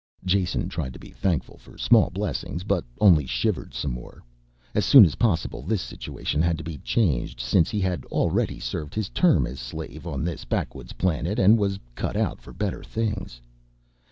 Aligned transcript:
Jason 0.25 0.67
tried 0.67 0.93
to 0.93 0.99
be 0.99 1.11
thankful 1.11 1.59
for 1.59 1.77
small 1.77 2.09
blessings, 2.09 2.63
but 2.63 2.83
only 2.99 3.23
shivered 3.27 3.71
some 3.71 3.91
more. 3.91 4.23
As 4.73 4.83
soon 4.83 5.05
as 5.05 5.13
possible 5.13 5.61
this 5.61 5.79
situation 5.79 6.41
had 6.41 6.57
to 6.57 6.63
be 6.63 6.79
changed 6.79 7.39
since 7.39 7.69
he 7.69 7.79
had 7.79 8.03
already 8.05 8.59
served 8.59 8.95
his 8.95 9.09
term 9.09 9.45
as 9.45 9.59
slave 9.59 10.07
on 10.07 10.23
this 10.23 10.43
backwoods 10.43 10.93
planet 10.93 11.37
and 11.37 11.55
was 11.59 11.79
cut 11.93 12.17
out 12.17 12.41
for 12.41 12.51
better 12.51 12.83
things. 12.83 13.39